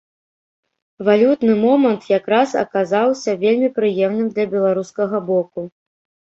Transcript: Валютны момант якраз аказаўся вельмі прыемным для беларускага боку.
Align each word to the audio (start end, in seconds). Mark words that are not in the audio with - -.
Валютны 1.09 1.57
момант 1.65 2.01
якраз 2.19 2.49
аказаўся 2.63 3.37
вельмі 3.45 3.69
прыемным 3.79 4.27
для 4.35 4.49
беларускага 4.57 5.25
боку. 5.33 5.61